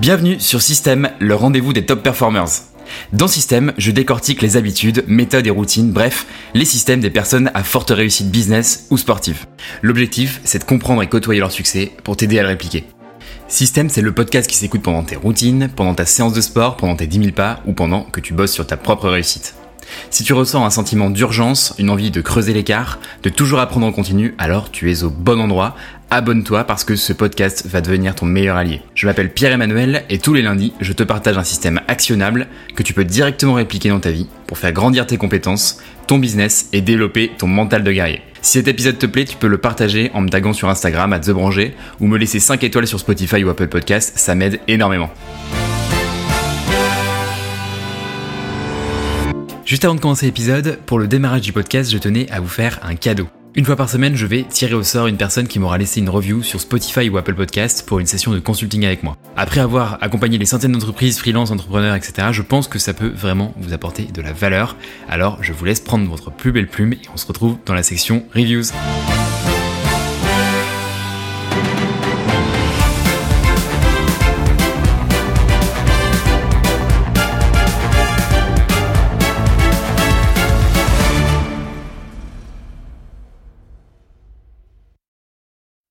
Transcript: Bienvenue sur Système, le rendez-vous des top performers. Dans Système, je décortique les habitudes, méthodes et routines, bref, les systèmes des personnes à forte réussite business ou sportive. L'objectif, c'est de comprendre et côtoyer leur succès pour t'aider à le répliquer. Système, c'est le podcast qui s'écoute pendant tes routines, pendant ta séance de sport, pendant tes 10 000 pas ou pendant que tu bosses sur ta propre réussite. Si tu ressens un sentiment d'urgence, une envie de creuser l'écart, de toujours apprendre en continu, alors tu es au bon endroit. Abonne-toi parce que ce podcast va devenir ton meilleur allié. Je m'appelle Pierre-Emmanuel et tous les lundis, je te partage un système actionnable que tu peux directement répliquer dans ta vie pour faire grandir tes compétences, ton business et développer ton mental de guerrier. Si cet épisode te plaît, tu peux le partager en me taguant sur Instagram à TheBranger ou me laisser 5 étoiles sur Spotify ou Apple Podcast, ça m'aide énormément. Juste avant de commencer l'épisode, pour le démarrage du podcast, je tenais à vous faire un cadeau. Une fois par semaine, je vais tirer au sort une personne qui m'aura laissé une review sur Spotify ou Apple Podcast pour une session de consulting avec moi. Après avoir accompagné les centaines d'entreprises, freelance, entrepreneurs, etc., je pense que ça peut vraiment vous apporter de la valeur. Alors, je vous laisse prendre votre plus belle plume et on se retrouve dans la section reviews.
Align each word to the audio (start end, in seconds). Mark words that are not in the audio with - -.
Bienvenue 0.00 0.38
sur 0.38 0.62
Système, 0.62 1.10
le 1.18 1.34
rendez-vous 1.34 1.72
des 1.72 1.84
top 1.84 2.04
performers. 2.04 2.46
Dans 3.12 3.26
Système, 3.26 3.72
je 3.78 3.90
décortique 3.90 4.42
les 4.42 4.56
habitudes, 4.56 5.02
méthodes 5.08 5.48
et 5.48 5.50
routines, 5.50 5.90
bref, 5.90 6.24
les 6.54 6.64
systèmes 6.64 7.00
des 7.00 7.10
personnes 7.10 7.50
à 7.52 7.64
forte 7.64 7.90
réussite 7.90 8.30
business 8.30 8.86
ou 8.90 8.96
sportive. 8.96 9.46
L'objectif, 9.82 10.40
c'est 10.44 10.60
de 10.60 10.64
comprendre 10.64 11.02
et 11.02 11.08
côtoyer 11.08 11.40
leur 11.40 11.50
succès 11.50 11.90
pour 12.04 12.16
t'aider 12.16 12.38
à 12.38 12.42
le 12.42 12.48
répliquer. 12.48 12.84
Système, 13.48 13.88
c'est 13.88 14.00
le 14.00 14.14
podcast 14.14 14.48
qui 14.48 14.56
s'écoute 14.56 14.82
pendant 14.82 15.02
tes 15.02 15.16
routines, 15.16 15.68
pendant 15.74 15.94
ta 15.94 16.06
séance 16.06 16.32
de 16.32 16.42
sport, 16.42 16.76
pendant 16.76 16.94
tes 16.94 17.08
10 17.08 17.18
000 17.18 17.32
pas 17.32 17.60
ou 17.66 17.72
pendant 17.72 18.02
que 18.02 18.20
tu 18.20 18.34
bosses 18.34 18.52
sur 18.52 18.68
ta 18.68 18.76
propre 18.76 19.08
réussite. 19.08 19.56
Si 20.10 20.24
tu 20.24 20.32
ressens 20.32 20.64
un 20.64 20.70
sentiment 20.70 21.10
d'urgence, 21.10 21.74
une 21.78 21.90
envie 21.90 22.10
de 22.10 22.20
creuser 22.20 22.52
l'écart, 22.52 22.98
de 23.22 23.28
toujours 23.28 23.60
apprendre 23.60 23.86
en 23.86 23.92
continu, 23.92 24.34
alors 24.38 24.70
tu 24.70 24.90
es 24.90 25.02
au 25.02 25.10
bon 25.10 25.40
endroit. 25.40 25.76
Abonne-toi 26.10 26.64
parce 26.64 26.84
que 26.84 26.96
ce 26.96 27.12
podcast 27.12 27.66
va 27.66 27.82
devenir 27.82 28.14
ton 28.14 28.24
meilleur 28.24 28.56
allié. 28.56 28.80
Je 28.94 29.06
m'appelle 29.06 29.32
Pierre-Emmanuel 29.32 30.04
et 30.08 30.18
tous 30.18 30.32
les 30.32 30.40
lundis, 30.42 30.72
je 30.80 30.94
te 30.94 31.02
partage 31.02 31.36
un 31.36 31.44
système 31.44 31.80
actionnable 31.86 32.46
que 32.74 32.82
tu 32.82 32.94
peux 32.94 33.04
directement 33.04 33.54
répliquer 33.54 33.90
dans 33.90 34.00
ta 34.00 34.10
vie 34.10 34.26
pour 34.46 34.56
faire 34.56 34.72
grandir 34.72 35.06
tes 35.06 35.18
compétences, 35.18 35.82
ton 36.06 36.18
business 36.18 36.68
et 36.72 36.80
développer 36.80 37.30
ton 37.36 37.46
mental 37.46 37.84
de 37.84 37.92
guerrier. 37.92 38.22
Si 38.40 38.52
cet 38.52 38.68
épisode 38.68 38.98
te 38.98 39.06
plaît, 39.06 39.24
tu 39.24 39.36
peux 39.36 39.48
le 39.48 39.58
partager 39.58 40.10
en 40.14 40.22
me 40.22 40.28
taguant 40.28 40.52
sur 40.52 40.68
Instagram 40.68 41.12
à 41.12 41.18
TheBranger 41.18 41.74
ou 42.00 42.06
me 42.06 42.16
laisser 42.16 42.40
5 42.40 42.62
étoiles 42.64 42.86
sur 42.86 43.00
Spotify 43.00 43.44
ou 43.44 43.50
Apple 43.50 43.68
Podcast, 43.68 44.12
ça 44.16 44.34
m'aide 44.34 44.60
énormément. 44.68 45.10
Juste 49.68 49.84
avant 49.84 49.94
de 49.94 50.00
commencer 50.00 50.24
l'épisode, 50.24 50.78
pour 50.86 50.98
le 50.98 51.06
démarrage 51.06 51.42
du 51.42 51.52
podcast, 51.52 51.92
je 51.92 51.98
tenais 51.98 52.26
à 52.30 52.40
vous 52.40 52.48
faire 52.48 52.80
un 52.82 52.94
cadeau. 52.94 53.28
Une 53.54 53.66
fois 53.66 53.76
par 53.76 53.90
semaine, 53.90 54.16
je 54.16 54.24
vais 54.24 54.44
tirer 54.44 54.72
au 54.72 54.82
sort 54.82 55.08
une 55.08 55.18
personne 55.18 55.46
qui 55.46 55.58
m'aura 55.58 55.76
laissé 55.76 56.00
une 56.00 56.08
review 56.08 56.42
sur 56.42 56.58
Spotify 56.58 57.10
ou 57.10 57.18
Apple 57.18 57.34
Podcast 57.34 57.84
pour 57.86 57.98
une 57.98 58.06
session 58.06 58.32
de 58.32 58.38
consulting 58.38 58.86
avec 58.86 59.02
moi. 59.02 59.18
Après 59.36 59.60
avoir 59.60 59.98
accompagné 60.02 60.38
les 60.38 60.46
centaines 60.46 60.72
d'entreprises, 60.72 61.18
freelance, 61.18 61.50
entrepreneurs, 61.50 61.96
etc., 61.96 62.28
je 62.30 62.40
pense 62.40 62.66
que 62.66 62.78
ça 62.78 62.94
peut 62.94 63.12
vraiment 63.14 63.52
vous 63.58 63.74
apporter 63.74 64.04
de 64.04 64.22
la 64.22 64.32
valeur. 64.32 64.74
Alors, 65.06 65.36
je 65.42 65.52
vous 65.52 65.66
laisse 65.66 65.80
prendre 65.80 66.08
votre 66.08 66.30
plus 66.30 66.50
belle 66.50 66.68
plume 66.68 66.94
et 66.94 67.02
on 67.12 67.18
se 67.18 67.26
retrouve 67.26 67.58
dans 67.66 67.74
la 67.74 67.82
section 67.82 68.24
reviews. 68.34 68.72